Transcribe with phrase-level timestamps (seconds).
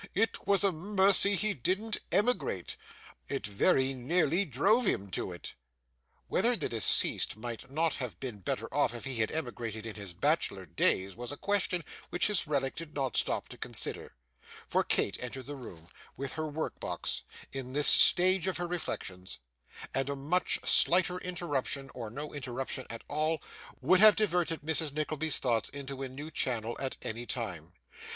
[0.15, 2.75] It was a mercy he didn't emigrate.
[3.29, 5.53] It very nearly drove him to it.'
[6.27, 10.15] Whether the deceased might not have been better off if he had emigrated in his
[10.15, 14.15] bachelor days, was a question which his relict did not stop to consider;
[14.67, 15.87] for Kate entered the room,
[16.17, 17.21] with her workbox,
[17.53, 19.37] in this stage of her reflections;
[19.93, 23.39] and a much slighter interruption, or no interruption at all,
[23.81, 24.93] would have diverted Mrs.
[24.93, 27.73] Nickleby's thoughts into a new channel at any time.